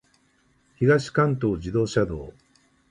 [0.77, 2.33] 東関東自動車道